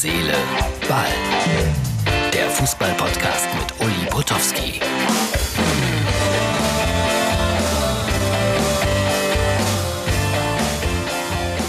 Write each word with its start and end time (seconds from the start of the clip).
Seele, 0.00 0.32
Ball. 0.88 1.06
Der 2.32 2.48
Fußball-Podcast 2.50 3.48
mit 3.58 3.84
Uli 3.84 4.08
Potowski. 4.08 4.80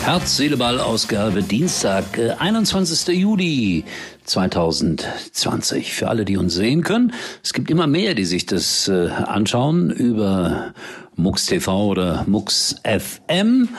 Herz, 0.04 0.38
Seele, 0.38 0.58
Ball, 0.58 0.80
Ausgabe 0.80 1.42
Dienstag, 1.42 2.20
äh, 2.20 2.34
21. 2.38 3.18
Juli 3.18 3.84
2020. 4.26 5.92
Für 5.92 6.10
alle, 6.10 6.24
die 6.24 6.38
uns 6.38 6.54
sehen 6.54 6.84
können, 6.84 7.14
es 7.44 7.54
gibt 7.54 7.72
immer 7.72 7.88
mehr, 7.88 8.14
die 8.14 8.26
sich 8.26 8.46
das 8.46 8.88
äh, 8.88 9.08
anschauen 9.08 9.90
über 9.90 10.76
MUX 11.16 11.48
TV 11.48 11.88
oder 11.88 12.26
MUX 12.28 12.76
FM. 12.84 13.70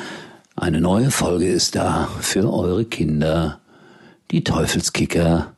Eine 0.56 0.80
neue 0.80 1.12
Folge 1.12 1.46
ist 1.46 1.76
da 1.76 2.08
für 2.20 2.52
eure 2.52 2.84
Kinder. 2.84 3.59
Die 4.30 4.44
Teufelskicker. 4.44 5.54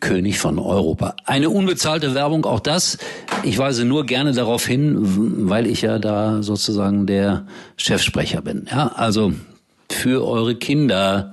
König 0.00 0.38
von 0.38 0.58
Europa. 0.58 1.16
Eine 1.24 1.48
unbezahlte 1.48 2.14
Werbung, 2.14 2.44
auch 2.44 2.60
das. 2.60 2.98
Ich 3.42 3.56
weise 3.56 3.84
nur 3.84 4.04
gerne 4.04 4.32
darauf 4.32 4.66
hin, 4.66 5.48
weil 5.48 5.66
ich 5.66 5.82
ja 5.82 5.98
da 5.98 6.42
sozusagen 6.42 7.06
der 7.06 7.46
Chefsprecher 7.76 8.42
bin. 8.42 8.66
Ja, 8.70 8.88
also 8.96 9.32
für 9.90 10.26
eure 10.26 10.56
Kinder. 10.56 11.32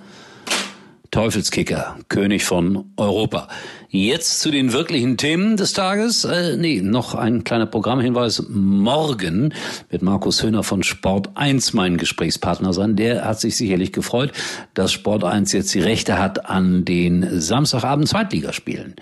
Teufelskicker, 1.11 1.97
König 2.07 2.45
von 2.45 2.85
Europa. 2.95 3.49
Jetzt 3.89 4.39
zu 4.39 4.49
den 4.49 4.71
wirklichen 4.71 5.17
Themen 5.17 5.57
des 5.57 5.73
Tages. 5.73 6.23
Äh, 6.23 6.55
nee, 6.55 6.81
noch 6.81 7.15
ein 7.15 7.43
kleiner 7.43 7.65
Programmhinweis. 7.65 8.45
Morgen 8.47 9.53
wird 9.89 10.03
Markus 10.03 10.41
Höhner 10.41 10.63
von 10.63 10.83
Sport 10.83 11.31
1 11.35 11.73
mein 11.73 11.97
Gesprächspartner 11.97 12.71
sein. 12.71 12.95
Der 12.95 13.25
hat 13.25 13.41
sich 13.41 13.57
sicherlich 13.57 13.91
gefreut, 13.91 14.31
dass 14.73 14.93
Sport 14.93 15.25
1 15.25 15.51
jetzt 15.51 15.73
die 15.73 15.81
Rechte 15.81 16.17
hat 16.17 16.49
an 16.49 16.85
den 16.85 17.41
Samstagabend 17.41 18.07
Zweitligaspielen. 18.07 18.95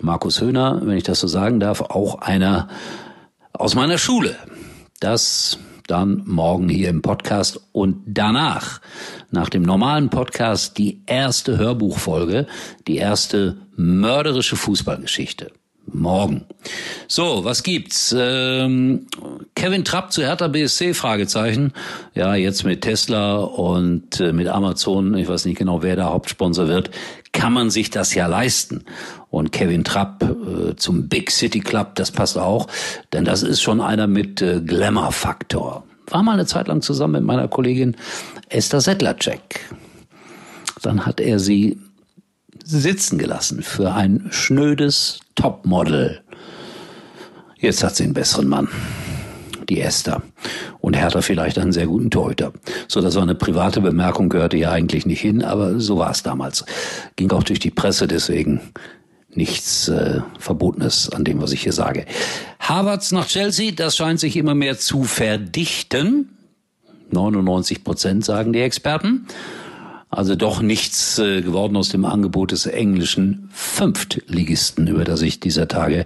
Markus 0.00 0.40
Höhner, 0.40 0.80
wenn 0.82 0.96
ich 0.96 1.04
das 1.04 1.20
so 1.20 1.26
sagen 1.26 1.60
darf, 1.60 1.82
auch 1.82 2.22
einer 2.22 2.68
aus 3.52 3.74
meiner 3.74 3.98
Schule. 3.98 4.36
Das 5.00 5.58
dann 5.86 6.22
morgen 6.26 6.68
hier 6.68 6.88
im 6.88 7.02
Podcast 7.02 7.60
und 7.72 8.02
danach, 8.06 8.80
nach 9.30 9.48
dem 9.48 9.62
normalen 9.62 10.10
Podcast, 10.10 10.78
die 10.78 11.02
erste 11.06 11.58
Hörbuchfolge, 11.58 12.46
die 12.86 12.96
erste 12.96 13.56
mörderische 13.76 14.56
Fußballgeschichte. 14.56 15.52
Morgen. 15.86 16.46
So, 17.08 17.44
was 17.44 17.62
gibt's? 17.62 18.14
Ähm, 18.16 19.06
Kevin 19.54 19.84
Trapp 19.84 20.12
zu 20.12 20.22
Hertha 20.22 20.48
BSC? 20.48 20.94
Fragezeichen. 20.94 21.72
Ja, 22.14 22.34
jetzt 22.34 22.64
mit 22.64 22.82
Tesla 22.82 23.36
und 23.36 24.20
äh, 24.20 24.32
mit 24.32 24.48
Amazon, 24.48 25.14
ich 25.16 25.28
weiß 25.28 25.44
nicht 25.44 25.58
genau, 25.58 25.82
wer 25.82 25.96
der 25.96 26.10
Hauptsponsor 26.10 26.68
wird, 26.68 26.90
kann 27.32 27.52
man 27.52 27.70
sich 27.70 27.90
das 27.90 28.14
ja 28.14 28.26
leisten. 28.26 28.84
Und 29.30 29.52
Kevin 29.52 29.84
Trapp 29.84 30.22
äh, 30.22 30.76
zum 30.76 31.08
Big 31.08 31.30
City 31.30 31.60
Club, 31.60 31.94
das 31.96 32.10
passt 32.10 32.38
auch, 32.38 32.68
denn 33.12 33.24
das 33.24 33.42
ist 33.42 33.60
schon 33.60 33.80
einer 33.80 34.06
mit 34.06 34.40
äh, 34.40 34.60
Glamour-Faktor. 34.60 35.84
War 36.08 36.22
mal 36.22 36.32
eine 36.32 36.46
Zeit 36.46 36.68
lang 36.68 36.82
zusammen 36.82 37.14
mit 37.14 37.24
meiner 37.24 37.48
Kollegin 37.48 37.96
Esther 38.48 38.80
Sedlacek. 38.80 39.60
Dann 40.82 41.06
hat 41.06 41.20
er 41.20 41.38
sie 41.38 41.78
sitzen 42.64 43.18
gelassen 43.18 43.62
für 43.62 43.92
ein 43.92 44.28
schnödes 44.30 45.20
Topmodel. 45.34 46.20
Jetzt 47.58 47.82
hat 47.84 47.96
sie 47.96 48.04
einen 48.04 48.14
besseren 48.14 48.48
Mann. 48.48 48.68
Die 49.68 49.80
Esther. 49.80 50.22
Und 50.80 50.96
Hertha 50.96 51.22
vielleicht 51.22 51.58
einen 51.58 51.72
sehr 51.72 51.86
guten 51.86 52.10
Torhüter. 52.10 52.52
So, 52.88 53.00
das 53.00 53.14
war 53.14 53.22
eine 53.22 53.36
private 53.36 53.80
Bemerkung, 53.80 54.28
gehörte 54.28 54.56
ja 54.56 54.72
eigentlich 54.72 55.06
nicht 55.06 55.20
hin, 55.20 55.42
aber 55.42 55.78
so 55.78 55.98
war 55.98 56.10
es 56.10 56.22
damals. 56.22 56.64
Ging 57.16 57.30
auch 57.30 57.44
durch 57.44 57.60
die 57.60 57.70
Presse, 57.70 58.08
deswegen 58.08 58.60
nichts 59.30 59.88
äh, 59.88 60.20
Verbotenes 60.38 61.10
an 61.10 61.24
dem, 61.24 61.40
was 61.40 61.52
ich 61.52 61.62
hier 61.62 61.72
sage. 61.72 62.04
Harvards 62.58 63.12
nach 63.12 63.28
Chelsea, 63.28 63.70
das 63.70 63.96
scheint 63.96 64.20
sich 64.20 64.36
immer 64.36 64.54
mehr 64.54 64.78
zu 64.78 65.04
verdichten. 65.04 66.36
99 67.12 67.84
Prozent 67.84 68.24
sagen 68.24 68.52
die 68.52 68.60
Experten. 68.60 69.26
Also 70.12 70.36
doch 70.36 70.60
nichts 70.60 71.18
äh, 71.18 71.40
geworden 71.40 71.74
aus 71.74 71.88
dem 71.88 72.04
Angebot 72.04 72.52
des 72.52 72.66
englischen 72.66 73.48
Fünftligisten, 73.50 74.86
über 74.86 75.04
das 75.04 75.22
ich 75.22 75.40
dieser 75.40 75.68
Tage 75.68 76.04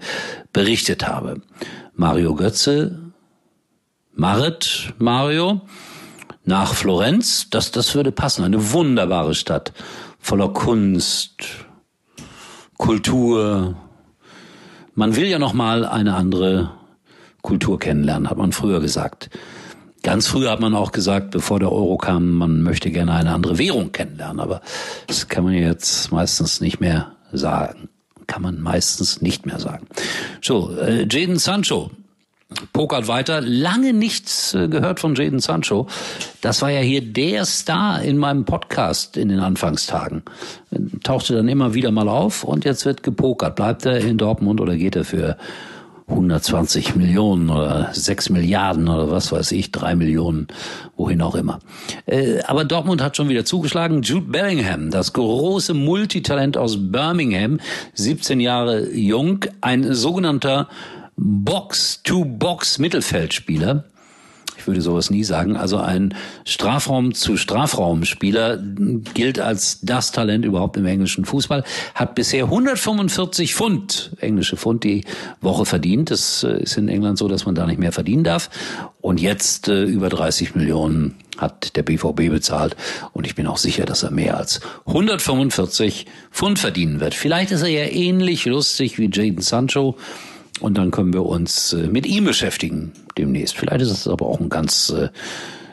berichtet 0.52 1.08
habe. 1.08 1.42
Mario 1.92 2.36
Götze, 2.36 3.00
Marit 4.14 4.94
Mario, 4.98 5.62
nach 6.44 6.72
Florenz, 6.72 7.50
das, 7.50 7.72
das 7.72 7.96
würde 7.96 8.12
passen. 8.12 8.44
Eine 8.44 8.70
wunderbare 8.72 9.34
Stadt, 9.34 9.72
voller 10.20 10.50
Kunst, 10.50 11.42
Kultur. 12.78 13.74
Man 14.94 15.16
will 15.16 15.26
ja 15.26 15.40
noch 15.40 15.52
mal 15.52 15.84
eine 15.84 16.14
andere 16.14 16.70
Kultur 17.42 17.80
kennenlernen, 17.80 18.30
hat 18.30 18.38
man 18.38 18.52
früher 18.52 18.78
gesagt. 18.78 19.30
Ganz 20.06 20.28
früher 20.28 20.52
hat 20.52 20.60
man 20.60 20.76
auch 20.76 20.92
gesagt, 20.92 21.32
bevor 21.32 21.58
der 21.58 21.72
Euro 21.72 21.96
kam, 21.96 22.34
man 22.34 22.62
möchte 22.62 22.92
gerne 22.92 23.12
eine 23.12 23.32
andere 23.32 23.58
Währung 23.58 23.90
kennenlernen. 23.90 24.38
Aber 24.38 24.60
das 25.08 25.26
kann 25.26 25.42
man 25.42 25.54
jetzt 25.54 26.12
meistens 26.12 26.60
nicht 26.60 26.78
mehr 26.78 27.10
sagen. 27.32 27.88
Kann 28.28 28.40
man 28.40 28.60
meistens 28.60 29.20
nicht 29.20 29.46
mehr 29.46 29.58
sagen. 29.58 29.88
So, 30.40 30.70
äh, 30.78 31.08
Jaden 31.10 31.40
Sancho 31.40 31.90
pokert 32.72 33.08
weiter. 33.08 33.40
Lange 33.40 33.92
nichts 33.92 34.54
äh, 34.54 34.68
gehört 34.68 35.00
von 35.00 35.16
Jaden 35.16 35.40
Sancho. 35.40 35.88
Das 36.40 36.62
war 36.62 36.70
ja 36.70 36.82
hier 36.82 37.00
der 37.00 37.44
Star 37.44 38.00
in 38.00 38.16
meinem 38.16 38.44
Podcast 38.44 39.16
in 39.16 39.28
den 39.28 39.40
Anfangstagen. 39.40 40.22
Tauchte 41.02 41.34
dann 41.34 41.48
immer 41.48 41.74
wieder 41.74 41.90
mal 41.90 42.08
auf 42.08 42.44
und 42.44 42.64
jetzt 42.64 42.84
wird 42.84 43.02
gepokert. 43.02 43.56
Bleibt 43.56 43.84
er 43.84 43.98
in 43.98 44.18
Dortmund 44.18 44.60
oder 44.60 44.76
geht 44.76 44.94
er 44.94 45.04
für 45.04 45.36
120 46.08 46.94
Millionen 46.94 47.50
oder 47.50 47.90
6 47.92 48.30
Milliarden 48.30 48.88
oder 48.88 49.10
was 49.10 49.32
weiß 49.32 49.50
ich, 49.52 49.72
3 49.72 49.96
Millionen, 49.96 50.46
wohin 50.96 51.20
auch 51.20 51.34
immer. 51.34 51.58
Äh, 52.06 52.42
aber 52.42 52.64
Dortmund 52.64 53.02
hat 53.02 53.16
schon 53.16 53.28
wieder 53.28 53.44
zugeschlagen. 53.44 54.02
Jude 54.02 54.30
Bellingham, 54.30 54.92
das 54.92 55.12
große 55.12 55.74
Multitalent 55.74 56.56
aus 56.56 56.76
Birmingham, 56.78 57.58
17 57.94 58.38
Jahre 58.38 58.88
jung, 58.92 59.46
ein 59.60 59.94
sogenannter 59.94 60.68
Box-to-Box-Mittelfeldspieler 61.16 63.84
ich 64.66 64.68
würde 64.68 64.80
sowas 64.80 65.10
nie 65.10 65.22
sagen. 65.22 65.56
Also 65.56 65.76
ein 65.78 66.12
Strafraum 66.44 67.14
zu 67.14 67.36
Strafraumspieler 67.36 68.58
gilt 69.14 69.38
als 69.38 69.78
das 69.82 70.10
Talent 70.10 70.44
überhaupt 70.44 70.76
im 70.76 70.86
englischen 70.86 71.24
Fußball. 71.24 71.62
Hat 71.94 72.16
bisher 72.16 72.46
145 72.46 73.54
Pfund, 73.54 74.10
englische 74.18 74.56
Pfund, 74.56 74.82
die 74.82 75.04
Woche 75.40 75.66
verdient. 75.66 76.10
Das 76.10 76.42
äh, 76.42 76.60
ist 76.60 76.76
in 76.76 76.88
England 76.88 77.16
so, 77.16 77.28
dass 77.28 77.46
man 77.46 77.54
da 77.54 77.64
nicht 77.64 77.78
mehr 77.78 77.92
verdienen 77.92 78.24
darf. 78.24 78.50
Und 79.00 79.20
jetzt 79.20 79.68
äh, 79.68 79.84
über 79.84 80.08
30 80.08 80.56
Millionen 80.56 81.14
hat 81.38 81.76
der 81.76 81.84
BVB 81.84 82.28
bezahlt. 82.28 82.74
Und 83.12 83.24
ich 83.24 83.36
bin 83.36 83.46
auch 83.46 83.58
sicher, 83.58 83.84
dass 83.84 84.02
er 84.02 84.10
mehr 84.10 84.36
als 84.36 84.60
145 84.86 86.06
Pfund 86.32 86.58
verdienen 86.58 86.98
wird. 86.98 87.14
Vielleicht 87.14 87.52
ist 87.52 87.62
er 87.62 87.68
ja 87.68 87.84
ähnlich 87.84 88.46
lustig 88.46 88.98
wie 88.98 89.08
Jaden 89.12 89.42
Sancho. 89.42 89.96
Und 90.60 90.78
dann 90.78 90.90
können 90.90 91.12
wir 91.12 91.26
uns 91.26 91.72
äh, 91.72 91.88
mit 91.88 92.06
ihm 92.06 92.24
beschäftigen 92.24 92.92
demnächst. 93.18 93.56
Vielleicht 93.56 93.82
ist 93.82 93.90
es 93.90 94.08
aber 94.08 94.26
auch 94.26 94.40
ein 94.40 94.48
ganz 94.48 94.90
äh, 94.90 95.08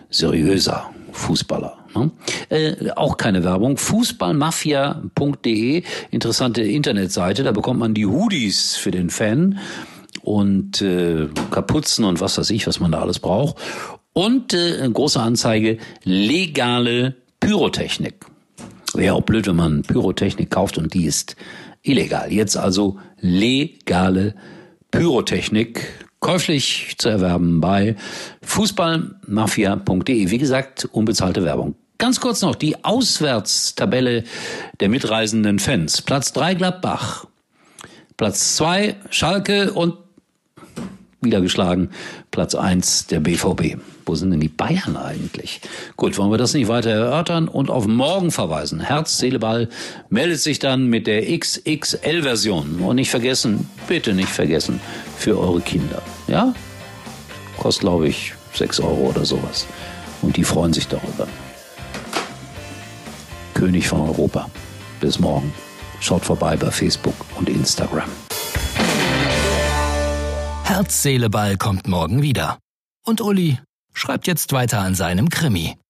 seriöser 0.09 0.89
Fußballer. 1.13 1.77
Ne? 1.95 2.11
Äh, 2.49 2.91
auch 2.91 3.17
keine 3.17 3.43
Werbung. 3.43 3.77
Fußballmafia.de, 3.77 5.83
interessante 6.11 6.61
Internetseite. 6.63 7.43
Da 7.43 7.51
bekommt 7.51 7.79
man 7.79 7.93
die 7.93 8.05
Hoodies 8.05 8.75
für 8.75 8.91
den 8.91 9.09
Fan 9.09 9.59
und 10.21 10.81
äh, 10.81 11.27
Kapuzen 11.51 12.05
und 12.05 12.19
was 12.19 12.37
weiß 12.37 12.49
ich, 12.49 12.67
was 12.67 12.79
man 12.79 12.91
da 12.91 13.01
alles 13.01 13.19
braucht. 13.19 13.57
Und 14.13 14.53
äh, 14.53 14.89
große 14.91 15.21
Anzeige, 15.21 15.77
legale 16.03 17.15
Pyrotechnik. 17.39 18.25
Wäre 18.93 19.15
auch 19.15 19.23
blöd, 19.23 19.47
wenn 19.47 19.55
man 19.55 19.83
Pyrotechnik 19.83 20.51
kauft 20.51 20.77
und 20.77 20.93
die 20.93 21.05
ist 21.05 21.37
illegal. 21.81 22.31
Jetzt 22.31 22.57
also 22.57 22.99
legale 23.19 24.27
Pyrotechnik 24.27 24.53
käuflich 26.19 26.95
zu 26.97 27.09
erwerben 27.09 27.59
bei 27.59 27.95
fußballmafia.de. 28.43 30.29
Wie 30.29 30.37
gesagt, 30.37 30.85
unbezahlte 30.91 31.43
Werbung. 31.43 31.75
Ganz 31.97 32.19
kurz 32.19 32.41
noch 32.41 32.55
die 32.55 32.83
Auswärtstabelle 32.83 34.23
der 34.79 34.89
mitreisenden 34.89 35.59
Fans. 35.59 36.01
Platz 36.01 36.31
drei 36.33 36.53
Gladbach. 36.53 37.25
Platz 38.17 38.55
zwei 38.55 38.95
Schalke 39.09 39.73
und 39.73 39.97
wieder 41.23 41.41
geschlagen. 41.41 41.89
Platz 42.31 42.55
eins 42.55 43.07
der 43.07 43.19
BVB. 43.19 43.77
Wo 44.05 44.15
sind 44.15 44.31
denn 44.31 44.39
die 44.39 44.49
Bayern 44.49 44.97
eigentlich? 44.97 45.61
Gut, 45.95 46.17
wollen 46.17 46.31
wir 46.31 46.37
das 46.37 46.53
nicht 46.53 46.67
weiter 46.67 46.89
erörtern 46.89 47.47
und 47.47 47.69
auf 47.69 47.87
morgen 47.87 48.31
verweisen. 48.31 48.79
Herz, 48.79 49.17
Seele, 49.17 49.39
Ball 49.39 49.69
meldet 50.09 50.39
sich 50.39 50.59
dann 50.59 50.87
mit 50.87 51.07
der 51.07 51.23
XXL-Version. 51.37 52.79
Und 52.81 52.95
nicht 52.95 53.09
vergessen, 53.09 53.69
bitte 53.87 54.13
nicht 54.13 54.29
vergessen, 54.29 54.81
für 55.17 55.39
eure 55.39 55.61
Kinder. 55.61 56.01
Ja? 56.27 56.53
Kostet, 57.57 57.81
glaube 57.81 58.07
ich, 58.07 58.33
6 58.53 58.81
Euro 58.81 59.09
oder 59.09 59.25
sowas. 59.25 59.65
Und 60.21 60.37
die 60.37 60.43
freuen 60.43 60.73
sich 60.73 60.87
darüber. 60.87 61.27
König 63.53 63.87
von 63.87 64.01
Europa. 64.01 64.49
Bis 64.99 65.19
morgen. 65.19 65.53
Schaut 65.99 66.25
vorbei 66.25 66.57
bei 66.57 66.69
Facebook 66.69 67.15
und 67.37 67.47
Instagram. 67.47 68.09
Herz, 70.63 71.03
Seele, 71.03 71.29
Ball 71.29 71.57
kommt 71.57 71.87
morgen 71.87 72.21
wieder. 72.21 72.57
Und 73.05 73.21
Uli 73.21 73.59
schreibt 73.93 74.27
jetzt 74.27 74.53
weiter 74.53 74.79
an 74.79 74.95
seinem 74.95 75.29
Krimi. 75.29 75.75